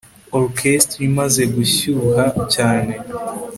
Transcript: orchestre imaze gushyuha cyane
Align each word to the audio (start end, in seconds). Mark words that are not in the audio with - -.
orchestre 0.39 0.97
imaze 1.09 1.41
gushyuha 1.55 2.23
cyane 2.53 2.93